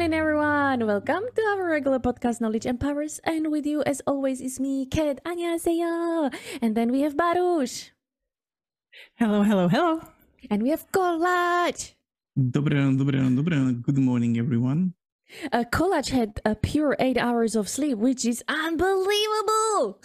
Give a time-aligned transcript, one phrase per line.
[0.00, 0.86] morning, everyone.
[0.86, 3.20] Welcome to our regular podcast, Knowledge Empowers.
[3.20, 6.32] And with you, as always, is me, Ket Annyeonghaseyo.
[6.62, 7.92] And then we have Baruch.
[9.20, 10.00] Hello, hello, hello.
[10.48, 11.92] And we have Kolach.
[12.32, 13.76] Dobre ráno, dobre dobre.
[13.82, 14.94] Good morning, everyone.
[15.52, 20.00] Uh, Kolach had a pure eight hours of sleep, which is unbelievable.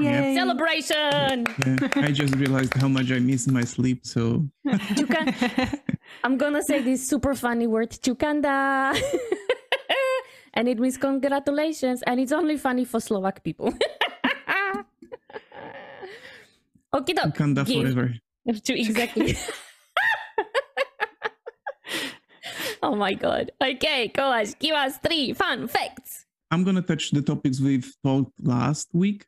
[0.00, 0.34] Yay.
[0.34, 1.46] Celebration.
[1.66, 5.80] Yeah, I just realized how much I miss my sleep, so Chuka-
[6.24, 8.96] I'm gonna say this super funny word, chukanda.
[10.54, 12.02] and it means congratulations.
[12.06, 13.72] And it's only funny for Slovak people.
[16.94, 18.14] okay, Kanda forever.
[18.64, 19.36] To exactly.
[22.86, 23.52] oh my god.
[23.62, 26.26] Okay, Kolaj, give us three fun facts.
[26.50, 29.24] I'm gonna touch the topics we've talked last week,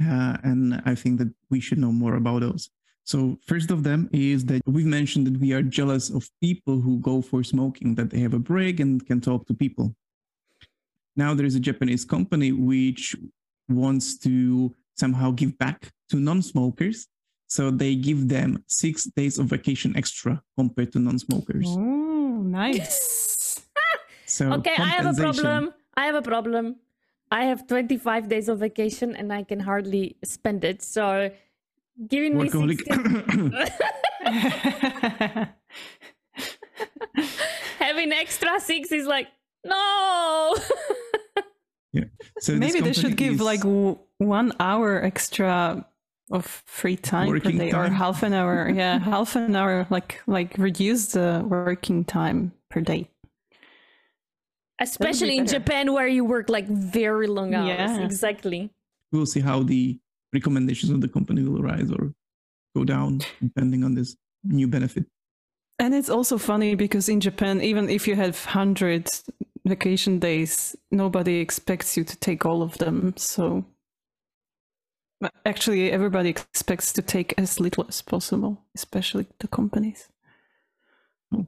[0.00, 2.70] uh, and I think that we should know more about those.
[3.04, 6.98] So first of them is that we've mentioned that we are jealous of people who
[6.98, 9.94] go for smoking, that they have a break and can talk to people.
[11.14, 13.14] Now there is a Japanese company which
[13.68, 17.06] wants to somehow give back to non-smokers.
[17.46, 21.66] So they give them six days of vacation extra compared to non-smokers.
[21.68, 22.05] Oh,
[22.56, 23.60] nice.
[24.28, 25.72] So Okay, I have a problem.
[25.96, 26.76] I have a problem.
[27.30, 30.82] I have 25 days of vacation and I can hardly spend it.
[30.82, 31.30] So
[32.08, 33.54] giving me 16
[37.78, 39.28] having extra six is like,
[39.64, 40.56] no.
[41.92, 42.04] yeah.
[42.40, 45.86] So Maybe they should give is- like w- one hour extra
[46.30, 48.68] of free time per Working day or half an hour.
[48.74, 53.08] Yeah, half an hour, like like reduce the working time per day.
[54.80, 55.46] Especially in.
[55.46, 57.68] Japan where you work like very long hours.
[57.68, 58.04] Yeah.
[58.04, 58.70] Exactly.
[59.12, 59.98] we'll see how the
[60.32, 62.12] recommendations of the company will rise or
[62.74, 65.06] go down depending on this new benefit.
[65.78, 69.08] And it's also funny because in Japan, even if you have 100
[69.66, 73.14] vacation days, nobody expects you to take all of them.
[73.16, 73.75] So but
[75.44, 80.08] actually, everybody expects to take as little as possible, especially the companies.
[81.32, 81.42] Hmm.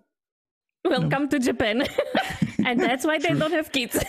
[0.84, 1.84] Welcome to Japan.
[2.64, 4.02] and that's why they don't have kids.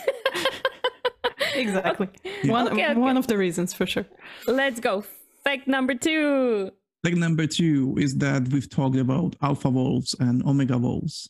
[1.54, 2.08] Exactly.
[2.44, 2.94] One, Okay, okay.
[2.94, 4.06] one of the reasons for sure.
[4.46, 5.04] Let's go.
[5.44, 6.70] Fact number two.
[7.02, 11.28] Like number two is that we've talked about alpha wolves and omega wolves.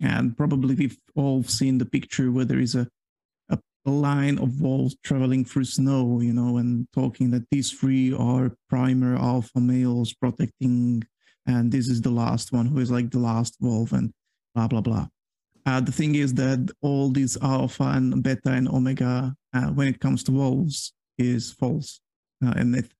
[0.00, 2.88] And probably we've all seen the picture where there is a,
[3.88, 8.54] a line of wolves traveling through snow, you know, and talking that these three are
[8.68, 11.02] primer alpha males protecting,
[11.46, 14.12] and this is the last one who is like the last wolf, and
[14.54, 15.06] blah, blah, blah.
[15.66, 20.00] Uh, the thing is that all these alpha and beta and omega, uh, when it
[20.00, 22.00] comes to wolves, is false.
[22.44, 22.90] Uh, and it,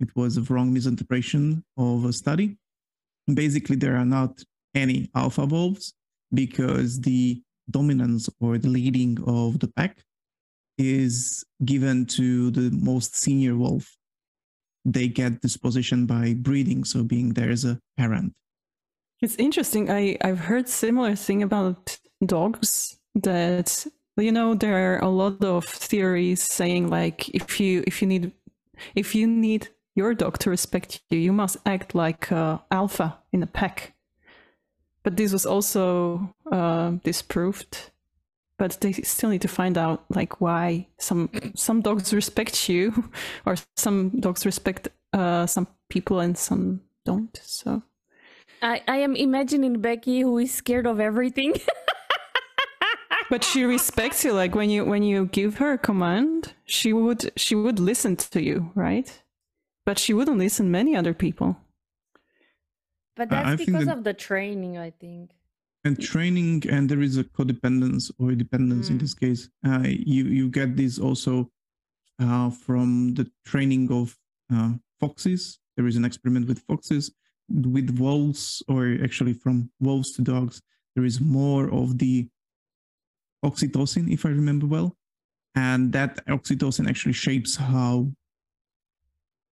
[0.00, 2.56] it was a wrong misinterpretation of a study.
[3.32, 4.42] Basically, there are not
[4.74, 5.94] any alpha wolves
[6.32, 9.98] because the dominance or the leading of the pack
[10.78, 13.96] is given to the most senior wolf.
[14.84, 18.32] They get this position by breeding, so being there as a parent.
[19.20, 19.90] It's interesting.
[19.90, 25.64] I, I've heard similar thing about dogs that you know there are a lot of
[25.64, 28.32] theories saying like if you if you need
[28.94, 33.42] if you need your dog to respect you, you must act like uh, alpha in
[33.42, 33.94] a pack.
[35.02, 37.90] But this was also uh, disproved.
[38.58, 43.10] But they still need to find out like why some some dogs respect you,
[43.46, 47.38] or some dogs respect uh, some people and some don't.
[47.42, 47.82] So
[48.60, 51.54] I, I am imagining Becky who is scared of everything.
[53.30, 57.30] but she respects you like when you when you give her a command she would
[57.36, 59.22] she would listen to you right
[59.84, 61.56] but she wouldn't listen many other people
[63.16, 65.30] but I- I that's because that- of the training, I think.
[65.84, 69.00] And training and there is a codependence or dependence in Mm.
[69.00, 69.48] this case.
[69.66, 71.50] Uh, you you get this also
[72.18, 74.16] uh, from the training of
[74.52, 75.60] uh, foxes.
[75.76, 77.10] There is an experiment with foxes
[77.48, 80.60] with wolves or actually from wolves to dogs.
[80.94, 82.28] There is more of the
[83.44, 84.96] oxytocin if i remember well.
[85.54, 88.12] And that oxytocin actually shapes how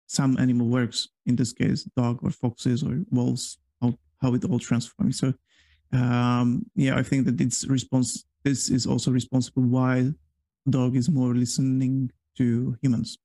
[0.07, 4.59] some animal works in this case dog or foxes or wolves how, how it all
[4.59, 5.17] transforms.
[5.19, 5.33] So
[5.93, 10.11] um yeah i think that it's response this is also responsible why
[10.69, 13.17] dog is more listening to humans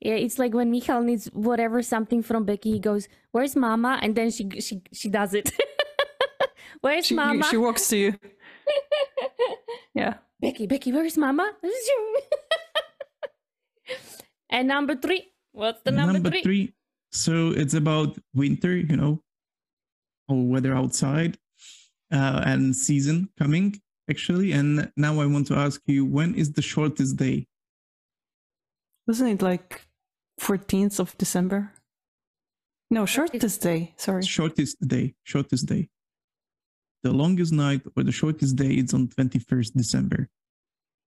[0.00, 4.12] Yeah, it's like when Michal needs whatever something from Becky, he goes, "Where's Mama?" and
[4.12, 5.50] then she she she does it.
[6.84, 7.44] Where's she, Mama?
[7.48, 8.12] she walks to you
[9.94, 11.50] yeah Becky, Becky, where's Mama?
[14.50, 16.74] and number three, what's the number, three?
[17.10, 19.22] so it's about winter you know
[20.28, 21.38] or weather outside
[22.12, 24.52] uh, and season coming actually.
[24.52, 27.46] And now I want to ask you, when is the shortest day?
[29.06, 29.82] Wasn't it like
[30.40, 31.72] 14th of December?
[32.90, 33.94] No, shortest day.
[33.96, 34.22] Sorry.
[34.22, 35.14] Shortest day.
[35.24, 35.88] Shortest day.
[37.02, 40.28] The longest night or the shortest day is on 21st December.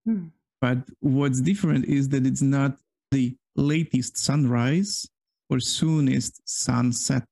[0.06, 0.27] Hmm.
[0.62, 2.77] But what's different is that it's not
[3.12, 5.07] the latest sunrise
[5.50, 7.24] or soonest sunset.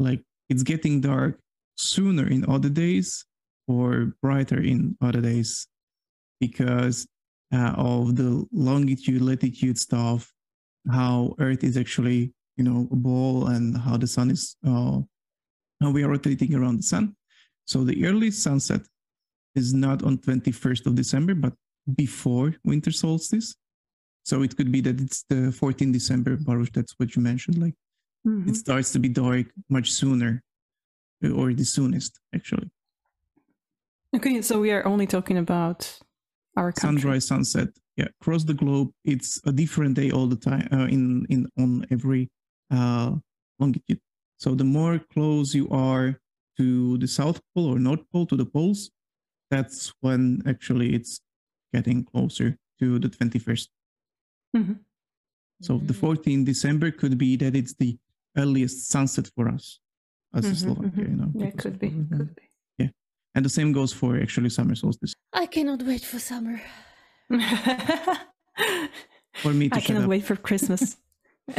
[0.00, 1.38] Like it's getting dark
[1.76, 3.24] sooner in other days
[3.68, 5.68] or brighter in other days
[6.40, 7.06] because
[7.52, 10.32] uh, of the longitude, latitude stuff,
[10.90, 14.98] how Earth is actually, you know, a ball and how the sun is, uh,
[15.80, 17.14] how we are rotating around the sun.
[17.66, 18.80] So the early sunset
[19.54, 21.52] is not on 21st of December, but
[21.96, 23.54] before winter solstice.
[24.24, 27.58] So it could be that it's the 14th December, Baruch, that's what you mentioned.
[27.58, 27.74] Like
[28.26, 28.48] Mhm.
[28.48, 30.42] it starts to be dark much sooner,
[31.34, 32.70] or the soonest, actually.
[34.16, 35.98] Okay, so we are only talking about
[36.56, 37.00] our country.
[37.02, 41.24] sunrise sunset yeah across the globe it's a different day all the time uh, in
[41.30, 42.28] in on every
[42.72, 43.14] uh
[43.60, 44.00] longitude
[44.36, 46.18] so the more close you are
[46.58, 48.90] to the south pole or north pole to the poles
[49.48, 51.20] that's when actually it's
[51.72, 53.68] getting closer to the 21st
[54.56, 54.80] Mhm.
[55.62, 56.00] so the Mm.
[56.00, 57.96] 14th december could be that it's the
[58.36, 59.80] earliest sunset for us
[60.34, 61.10] as a Mhm, slovakia mhm.
[61.10, 61.88] you know Yeah, because could of- be.
[62.16, 62.42] Could be.
[63.34, 66.60] and the same goes for actually summer solstice I cannot wait for summer.
[69.42, 70.10] for me to I cannot up.
[70.10, 70.96] wait for Christmas.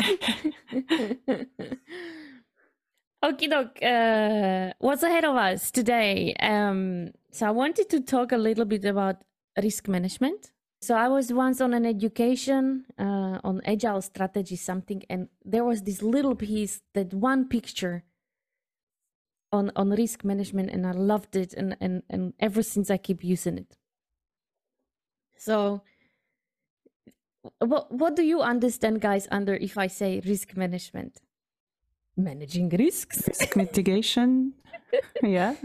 [3.24, 3.80] Okie doke.
[3.82, 6.34] Uh, what's ahead of us today?
[6.42, 9.24] Um, so I wanted to talk a little bit about
[9.62, 10.52] risk management.
[10.82, 15.84] So I was once on an education uh, on agile strategy something, and there was
[15.84, 18.04] this little piece, that one picture
[19.52, 23.24] on on risk management, and I loved it, and and and ever since I keep
[23.24, 23.78] using it.
[25.38, 25.84] So
[27.60, 31.22] what what do you understand guys under if i say risk management
[32.18, 34.54] managing risks Risk mitigation.
[35.24, 35.56] Yeah.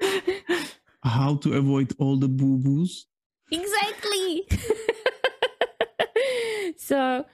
[1.02, 3.06] how to avoid all the boo-boos
[3.50, 3.95] exactly
[6.86, 7.24] So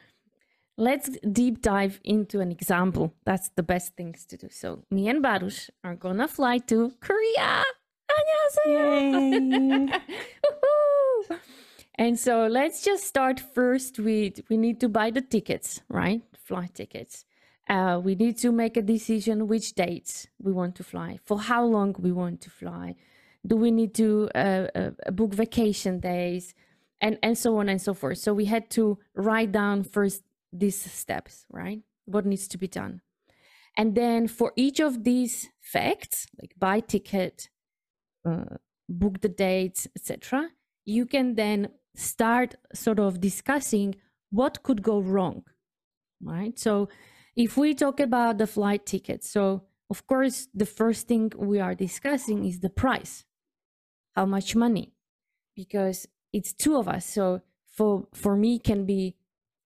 [0.78, 3.14] let's deep dive into an example.
[3.24, 4.48] That's the best things to do.
[4.50, 7.64] So me and Baruch are gonna fly to Korea.
[11.96, 16.22] and so let's just start first with we need to buy the tickets, right?
[16.34, 17.26] Flight tickets.
[17.68, 21.64] Uh, we need to make a decision which dates we want to fly, for how
[21.64, 22.94] long we want to fly.
[23.46, 26.54] Do we need to uh, uh, book vacation days?
[27.02, 28.18] And and so on and so forth.
[28.18, 30.22] So we had to write down first
[30.52, 31.80] these steps right?
[32.06, 33.02] What needs to be done.
[33.76, 37.50] And then for each of these facts like buy ticket
[38.24, 38.56] uh,
[38.88, 40.50] book the dates etc
[40.84, 43.94] you can then start sort of discussing
[44.30, 45.42] what could go wrong
[46.22, 46.58] right?
[46.58, 46.88] So
[47.34, 51.74] if we talk about the flight ticket so of course the first thing we are
[51.74, 53.24] discussing is the price.
[54.14, 54.92] How much money?
[55.56, 57.06] Because it's two of us.
[57.06, 57.42] So
[57.72, 59.16] for for me can be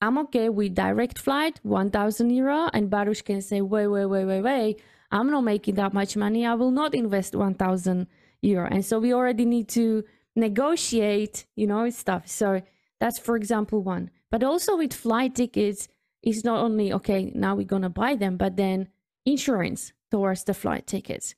[0.01, 4.43] i'm okay with direct flight 1000 euro and baruch can say wait wait wait wait
[4.43, 4.83] wait.
[5.11, 6.45] I'm not making that much money.
[6.45, 8.09] I will not invest 1000
[8.43, 8.69] euro.
[8.69, 10.05] And so we already need to
[10.35, 12.29] negotiate you know stuff.
[12.29, 12.63] So
[13.01, 14.11] that's for example one.
[14.31, 15.89] But also with flight tickets
[16.23, 18.89] it's not only okay now we're gonna buy them but then
[19.25, 21.35] insurance towards the flight tickets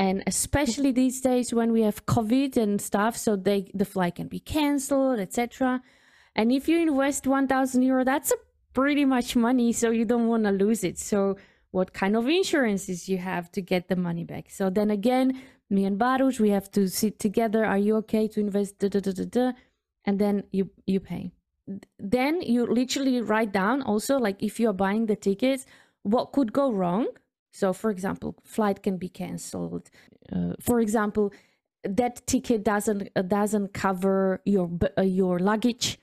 [0.00, 4.28] and especially these days when we have covid and stuff so they the flight can
[4.28, 5.80] be cancelled etc
[6.34, 8.36] and if you invest 1000 euro that's a
[8.72, 10.98] pretty much money so you don't want to lose it.
[10.98, 11.36] So
[11.70, 14.50] what kind of insurances you have to get the money back?
[14.50, 17.64] So then again me and baruch we have to sit together.
[17.64, 19.52] Are you okay to invest da, da, da, da, da,
[20.04, 21.32] and then you you pay.
[21.98, 25.66] Then you literally write down also like if you're buying the tickets
[26.02, 27.06] what could go wrong
[27.50, 29.90] so for example flight can be cancelled.
[30.32, 31.32] Uh, for example
[31.84, 35.98] that ticket doesn't uh, doesn't cover your uh, your luggage.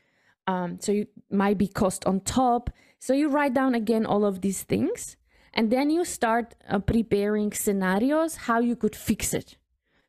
[0.47, 2.69] Um, so you might be cost on top.
[2.99, 5.17] So you write down again all of these things
[5.53, 9.57] and then you start uh, preparing scenarios how you could fix it.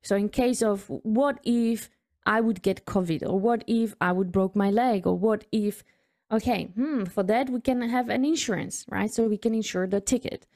[0.02, 1.90] So in case of what if
[2.26, 3.23] i would get covid?
[3.28, 5.07] Or what if i would broke my leg?
[5.07, 5.85] Or what if
[6.30, 9.11] okay hmm, for that we can have an insurance right?
[9.11, 10.47] So we can insure the ticket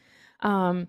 [0.42, 0.88] um,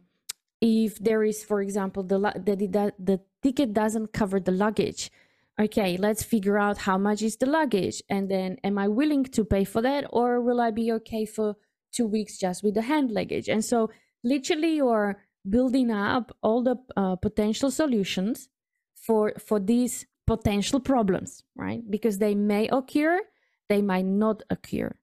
[0.61, 5.11] if there is for example the the, the ticket doesn't cover the luggage
[5.59, 9.43] okay let's figure out how much is the luggage and then am i willing to
[9.45, 11.55] pay for that or will i be okay for
[11.93, 13.47] two weeks just with the hand luggage?
[13.47, 13.89] And so
[14.23, 15.17] literally you're
[15.47, 18.49] building up all the uh, potential solutions
[18.95, 21.81] for for these potential problems right?
[21.89, 23.21] Because they may occur
[23.69, 24.95] they might not occur.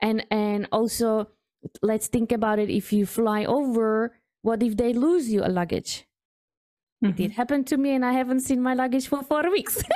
[0.00, 1.28] And and also
[1.82, 2.70] let's think about it.
[2.70, 6.06] If you fly over what if they lose you a luggage?
[7.02, 7.10] Mm-hmm.
[7.10, 9.82] it did happen to me and i haven't seen my luggage for four weeks.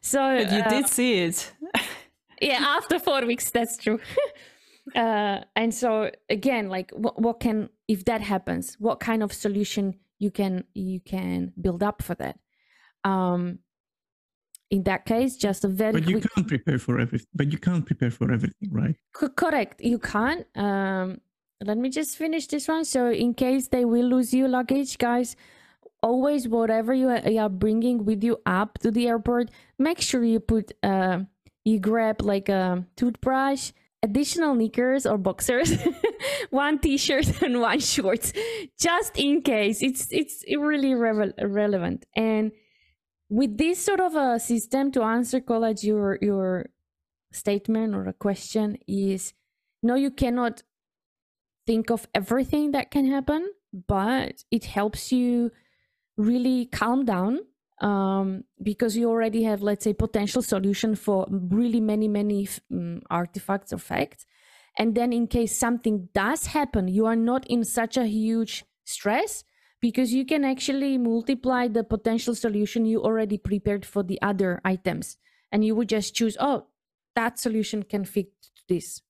[0.00, 1.52] So but you uh, did see it.
[2.40, 4.00] Yeah after four weeks that's true.
[4.94, 9.96] Uh, and so again like what, what can if that happens what kind of solution
[10.20, 12.38] you can you can build up for that?
[13.02, 13.58] Um
[14.70, 16.32] in that case just a very but you quick...
[16.34, 18.96] can't prepare for everything but you can't prepare for everything right?
[19.18, 19.80] C- correct.
[19.80, 20.46] You can't.
[20.56, 21.20] Um
[21.64, 22.84] let me just finish this one.
[22.84, 25.36] So in case they will lose your luggage guys
[26.02, 30.70] always whatever you are bringing with you up to the airport make sure you put
[30.82, 31.20] uh
[31.64, 35.74] you grab like a toothbrush additional knickers or boxers
[36.50, 38.32] one t-shirt and one shorts
[38.78, 39.82] just in case.
[39.82, 42.06] It's it's really re- relevant.
[42.14, 42.52] And
[43.28, 46.66] with this sort of a system to answer Kolach your your
[47.32, 49.34] statement or a question is
[49.82, 50.62] no you cannot
[51.66, 53.50] think of everything that can happen
[53.88, 55.50] but it helps you
[56.16, 57.40] really calm down
[57.82, 63.72] um, because you already have let's say potential solution for really many many um, artifacts
[63.72, 64.24] or facts.
[64.78, 69.44] And then in case something does happen you are not in such a huge stress
[69.86, 75.16] because you can actually multiply the potential solution you already prepared for the other items.
[75.52, 76.66] And you would just choose oh
[77.14, 78.32] that solution can fit
[78.68, 79.00] this.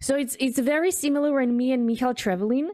[0.00, 2.70] So it's it's very similar when me and Michal traveling.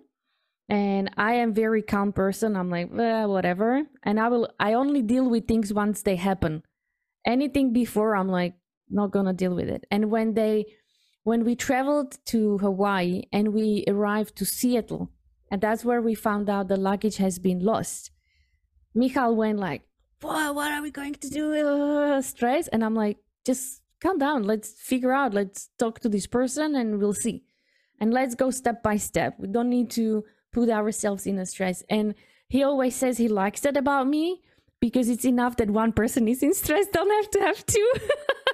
[0.69, 2.55] And I am very calm person.
[2.55, 3.85] I'm like eh, whatever.
[4.03, 6.65] And I will I only deal with things once they happen.
[7.25, 8.57] Anything before I'm like
[8.91, 9.87] not gonna deal with it.
[9.91, 10.67] And when they
[11.25, 15.11] when we traveled to Hawaii and we arrived to Seattle
[15.51, 18.11] and that's where we found out the luggage has been lost.
[18.95, 19.83] Michal went like,
[20.21, 20.55] "What?
[20.55, 24.43] What are we going to do?" Uh, stress, and I'm like, "Just calm down.
[24.45, 25.35] Let's figure out.
[25.35, 27.45] Let's talk to this person, and we'll see.
[28.01, 29.35] And let's go step by step.
[29.39, 32.15] We don't need to put ourselves in a stress." And
[32.49, 34.43] he always says he likes that about me
[34.81, 36.87] because it's enough that one person is in stress.
[36.93, 37.93] Don't have to have two.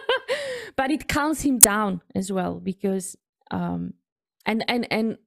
[0.77, 3.17] but it calms him down as well because
[3.51, 3.95] um,
[4.47, 5.19] and and and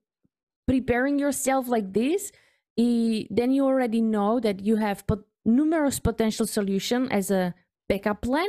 [0.66, 2.32] preparing yourself like this
[2.76, 7.54] then you already know that you have pot- numerous potential solution as a
[7.88, 8.48] backup plan.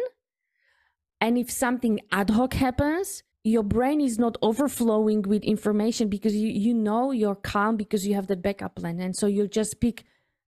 [1.21, 6.49] And if something ad hoc happens your brain is not overflowing with information because you,
[6.49, 8.99] you know you're calm because you have that backup plan.
[8.99, 10.03] And so you just pick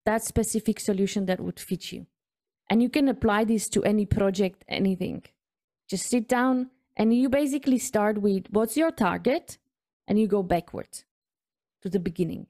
[0.05, 2.07] that specific solution that would fit you.
[2.69, 5.23] And you can apply this to any project anything.
[5.89, 9.57] Just sit down and you basically start with what's your target?
[10.07, 11.05] And you go backwards
[11.81, 12.47] to the beginning.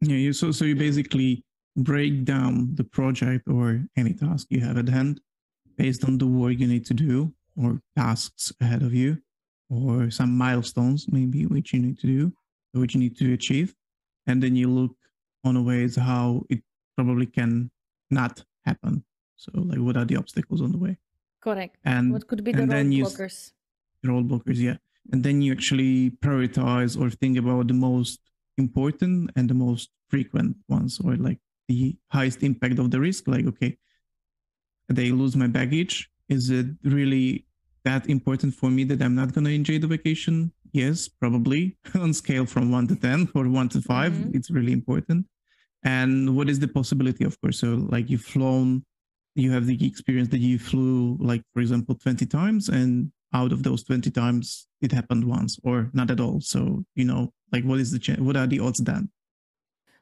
[0.00, 1.44] Yeah, you so so you basically
[1.76, 5.20] break down the project or any task you have at hand
[5.76, 9.18] based on the work you need to do or tasks ahead of you
[9.70, 12.32] or some milestones maybe which you need to do
[12.74, 13.74] which you need to achieve.
[14.26, 14.96] And then you look
[15.44, 16.62] on a ways how it
[16.96, 17.70] probably can
[18.10, 19.04] not happen.
[19.36, 20.96] So like what are the obstacles on the way?
[21.40, 21.76] Correct.
[21.84, 23.52] And what could be the roadblockers
[24.04, 24.76] roadblockers yeah
[25.10, 28.20] and then you actually prioritize or think about the most
[28.58, 33.46] important and the most frequent ones or like the highest impact of the risk like
[33.46, 33.76] okay
[34.88, 36.08] they lose my baggage?
[36.28, 37.46] Is it really
[37.84, 40.52] that important for me that i'm not going to enjoy the vacation?
[40.72, 41.76] Yes probably.
[41.94, 44.36] On scale from 1 to 10 or 1 to 5 mm-hmm.
[44.36, 45.26] it's really important.
[45.84, 47.58] And what is the possibility of course?
[47.58, 48.84] So like you've flown
[49.34, 53.62] you have the experience that you flew like for example 20 times and out of
[53.62, 56.40] those 20 times it happened once or not at all.
[56.40, 59.10] So you know like what is the ch- what are the odds then?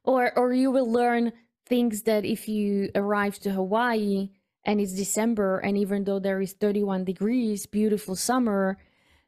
[0.05, 1.33] Or or you will learn
[1.67, 4.31] things that if you arrive to hawaii
[4.65, 8.77] and it's december and even though there is 31 degrees beautiful summer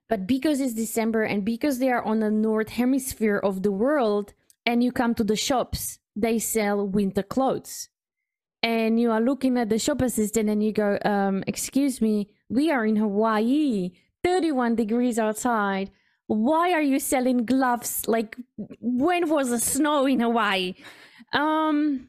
[0.09, 4.35] but because it's december and because they are on the north hemisphere of the world
[4.67, 7.89] and you come to the shops they sell winter clothes.
[8.63, 12.71] And you are looking at the shop assistant and you go um, excuse me we
[12.71, 13.93] are in Hawaii,
[14.23, 15.91] 31 degrees outside.
[16.27, 18.07] Why are you selling gloves?
[18.07, 20.75] Like, when was the snow in Hawaii?
[21.33, 22.09] Um,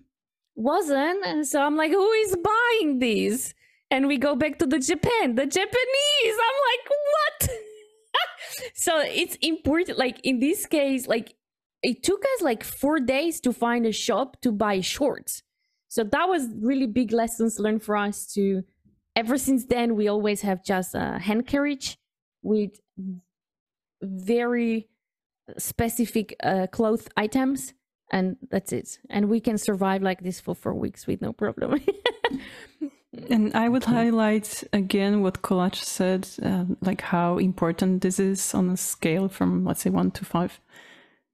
[0.55, 1.25] wasn't.
[1.25, 3.55] And so I'm like, who is buying these?
[3.89, 6.35] And we go back to the Japan, the Japanese.
[6.47, 7.49] I'm like, what?
[8.75, 9.97] so it's important.
[9.97, 11.35] Like in this case, like
[11.81, 15.41] it took us like four days to find a shop to buy shorts.
[15.87, 18.63] So that was really big lessons learned for us to
[19.15, 21.97] ever since then, we always have just a hand carriage
[22.41, 22.79] with
[24.01, 24.89] very
[25.57, 27.73] specific uh, cloth items
[28.11, 31.81] and that's it and we can survive like this for four weeks with no problem
[33.29, 38.71] And I would highlight again what Kolach said, uh, like how important this is on
[38.71, 40.59] a scale from, let's say, one to five.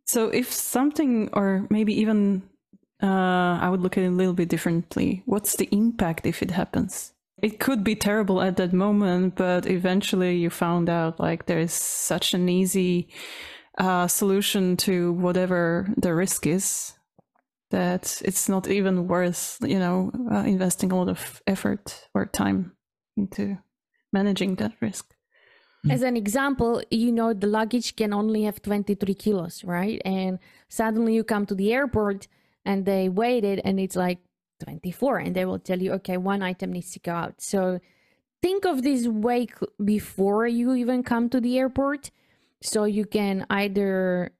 [0.06, 2.44] So if something, or maybe even
[3.02, 5.24] uh, I would look at it a little bit differently.
[5.26, 7.14] What's the impact if it happens?
[7.42, 12.34] It could be terrible at that moment, but eventually you found out like there's such
[12.34, 13.10] an easy
[13.78, 16.94] uh, solution to whatever the risk is
[17.72, 22.74] that it's not even worth you know uh, investing a lot of effort or time
[23.16, 23.58] into
[24.12, 25.16] managing that risk.
[25.90, 30.02] As an example you know the luggage can only have 23 kilos right?
[30.04, 32.28] And suddenly you come to the airport
[32.66, 34.20] and they weigh it and it's like
[34.60, 37.42] 24 and they will tell you okay one item needs to go out.
[37.42, 37.80] So
[38.42, 39.48] think of this way
[39.84, 42.12] before you even come to the airport
[42.62, 44.32] so you can either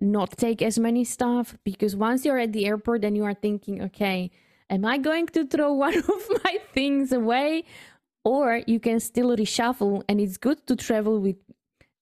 [0.00, 3.82] not take as many stuff because once you're at the airport then you are thinking
[3.82, 4.30] okay
[4.70, 7.64] am i going to throw one of my things away?
[8.24, 11.36] Or you can still reshuffle and it's good to travel with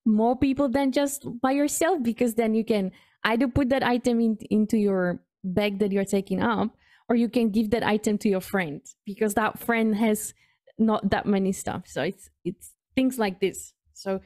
[0.05, 2.91] more people than just by yourself because then you can
[3.25, 6.77] either put that item in, into your bag that you're taking up
[7.09, 10.35] or you can give that item to your friend because that friend has
[10.79, 14.21] not that many stuff so it's it's things like this so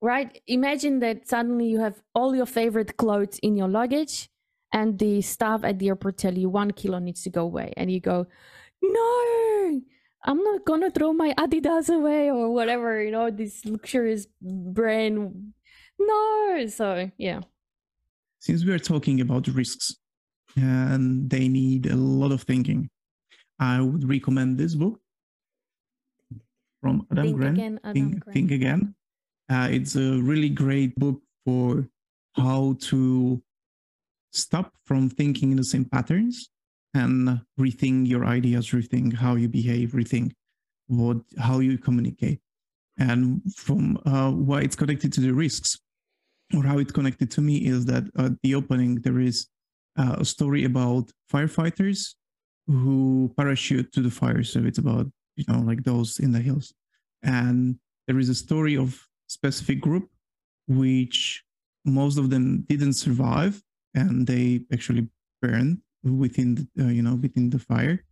[0.00, 0.40] right?
[0.46, 4.28] Imagine that suddenly you have all your favorite clothes in your luggage,
[4.72, 7.90] and the staff at the airport tell you one kilo needs to go away, and
[7.90, 8.26] you go,
[8.82, 9.80] "No,
[10.24, 15.54] I'm not gonna throw my Adidas away or whatever." You know, this luxurious brand.
[15.98, 17.40] No, so yeah.
[18.40, 19.96] Since we are talking about risks,
[20.58, 22.90] and they need a lot of thinking,
[23.58, 25.00] I would recommend this book
[26.80, 27.58] from Adam Think Grant.
[27.58, 28.34] again, Adam think, Grant.
[28.34, 28.94] think again.
[29.50, 31.88] Uh, it's a really great book for
[32.36, 33.42] how to
[34.32, 36.50] stop from thinking in the same patterns
[36.94, 40.32] and rethink your ideas, rethink how you behave, rethink
[40.86, 42.40] what how you communicate,
[42.98, 45.78] and from uh, why it's connected to the risks,
[46.54, 49.48] or how it's connected to me is that at the opening there is
[49.98, 52.14] uh, a story about firefighters
[52.66, 54.42] who parachute to the fire.
[54.42, 55.06] So it's about
[55.36, 56.72] you know like those in the hills,
[57.22, 60.08] and there is a story of specific group
[60.66, 61.44] which
[61.84, 63.62] most of them didn't survive
[63.94, 65.08] and they actually
[65.40, 68.04] burned within the, uh, you know within the fire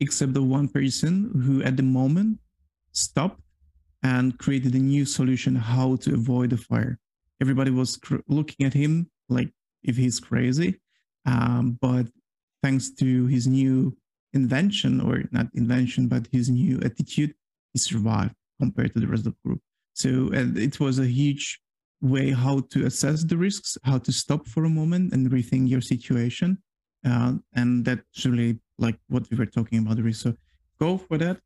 [0.00, 2.38] except the one person who at the moment
[2.92, 3.40] stopped
[4.02, 6.98] and created a new solution how to avoid the fire.
[7.40, 9.50] Everybody was cr- looking at him like
[9.82, 10.80] if he's crazy
[11.26, 12.06] um, but
[12.62, 13.96] thanks to his new
[14.32, 17.34] invention or not invention but his new attitude
[17.72, 19.60] he survived compared to the rest of the group
[19.94, 21.60] so and it was a huge
[22.00, 25.80] way how to assess the risks, how to stop for a moment and rethink your
[25.80, 26.58] situation.
[27.06, 29.98] Uh, and that's really like what we were talking about.
[30.14, 30.34] So
[30.78, 31.38] go for that.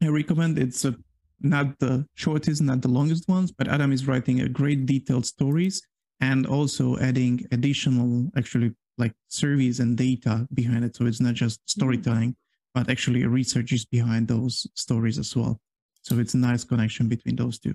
[0.00, 0.96] I recommend it's a,
[1.40, 5.82] not the shortest, not the longest ones, but Adam is writing a great detailed stories
[6.20, 10.95] and also adding additional actually like surveys and data behind it.
[10.95, 12.35] So it's not just storytelling,
[12.73, 15.59] but actually research is behind those stories as well.
[16.01, 17.73] So it's a nice connection between those two.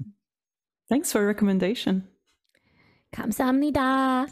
[0.89, 2.05] Thanks for recommendation.
[3.15, 4.29] 감사합니다.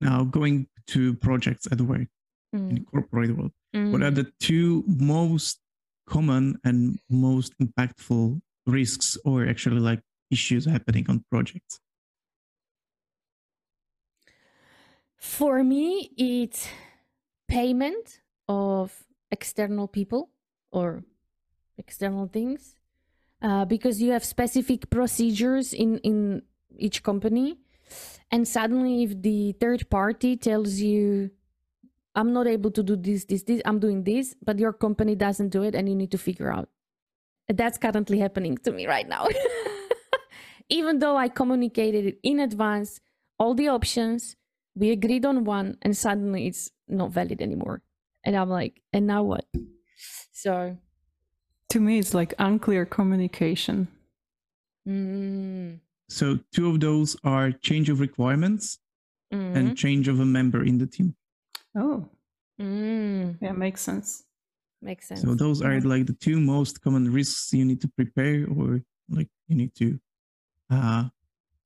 [0.00, 2.08] Now going to projects at work
[2.52, 3.52] in Mm, corporate world.
[3.72, 4.14] What are mm.
[4.14, 5.60] the two most
[6.08, 11.79] common and most impactful risks or actually like issues happening on projects?
[15.21, 16.67] For me, it's
[17.47, 18.91] payment of
[19.29, 20.31] external people
[20.71, 21.03] or
[21.77, 22.75] external things
[23.39, 26.41] uh, because you have specific procedures in, in
[26.75, 27.59] each company.
[28.31, 31.29] And suddenly, if the third party tells you,
[32.15, 35.49] I'm not able to do this, this, this, I'm doing this, but your company doesn't
[35.49, 36.67] do it, and you need to figure out.
[37.47, 39.27] That's currently happening to me right now.
[40.69, 42.99] Even though I communicated in advance,
[43.37, 44.35] all the options,
[44.75, 47.81] we agreed on one and suddenly it's not valid anymore.
[48.23, 49.45] And i'm like and now what?
[50.31, 50.77] So
[51.69, 53.87] To me, it's like unclear communication.
[54.87, 55.79] mm,
[56.09, 58.79] So two of those are change of requirements
[59.33, 61.15] mm, and change of a member in the team.
[61.75, 62.09] Oh,
[62.59, 64.23] mm, yeah, makes sense.
[64.81, 65.21] makes sense.
[65.21, 69.29] So those are like the two most common risks you need to prepare or like
[69.47, 69.99] you need to
[70.69, 71.09] uh,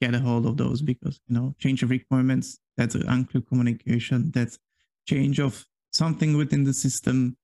[0.01, 4.31] get a hold of those because you know change of requirements that's an unclear communication
[4.31, 4.59] that's
[5.07, 7.37] change of something within the system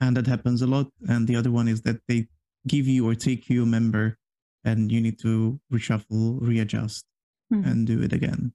[0.00, 2.26] and that happens a lot and the other one is that they
[2.66, 4.16] give you or take you a member
[4.64, 7.04] and you need to reshuffle readjust
[7.52, 7.64] Mhm.
[7.66, 8.52] and do it again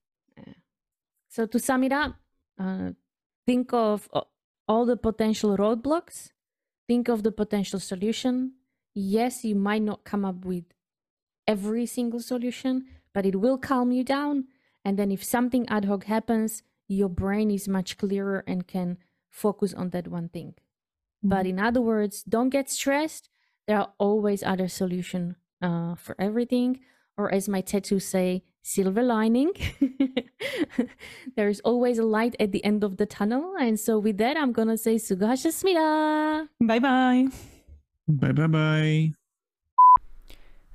[1.29, 2.15] So to sum it up,
[2.59, 2.91] uh,
[3.47, 4.07] think of
[4.67, 6.29] all the potential roadblocks,
[6.87, 8.53] think of the potential solution.
[8.93, 10.65] Yes, you might not come up with
[11.47, 14.47] every single solution, but it will calm you down.
[14.85, 18.97] And then if something ad hoc happens, your brain is much clearer and can
[19.29, 20.55] focus on that one thing.
[21.23, 21.29] Mm-hmm.
[21.29, 23.29] But in other words, don't get stressed.
[23.67, 26.81] There are always other solution uh, for everything,
[27.17, 29.51] or as my tattoo say, silver lining.
[31.35, 33.53] there is always a light at the end of the tunnel.
[33.59, 36.47] And so with that, I'm gonna say sugashasmida.
[36.59, 37.27] Bye bye.
[38.07, 39.13] Bye bye bye.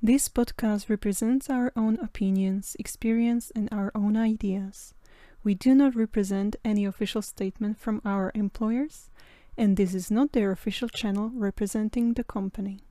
[0.00, 4.94] This podcast represents our own opinions, experience, and our own ideas.
[5.42, 9.10] We do not represent any official statement from our employers,
[9.56, 12.84] and this is not their official channel representing the company.